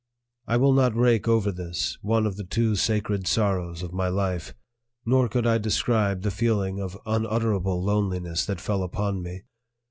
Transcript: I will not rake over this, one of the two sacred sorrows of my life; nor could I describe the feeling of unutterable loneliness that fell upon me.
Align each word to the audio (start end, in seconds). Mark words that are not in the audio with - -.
I 0.47 0.57
will 0.57 0.73
not 0.73 0.95
rake 0.95 1.27
over 1.27 1.51
this, 1.51 1.99
one 2.01 2.25
of 2.25 2.35
the 2.35 2.43
two 2.43 2.75
sacred 2.75 3.27
sorrows 3.27 3.83
of 3.83 3.93
my 3.93 4.07
life; 4.07 4.55
nor 5.05 5.29
could 5.29 5.45
I 5.45 5.59
describe 5.59 6.23
the 6.23 6.31
feeling 6.31 6.79
of 6.81 6.97
unutterable 7.05 7.83
loneliness 7.83 8.43
that 8.47 8.59
fell 8.61 8.81
upon 8.81 9.21
me. 9.21 9.43